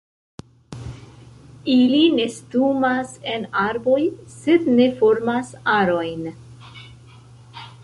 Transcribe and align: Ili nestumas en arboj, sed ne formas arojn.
Ili 1.73 1.99
nestumas 2.19 3.13
en 3.35 3.45
arboj, 3.65 3.99
sed 4.39 4.67
ne 4.81 4.89
formas 5.03 5.55
arojn. 5.77 6.27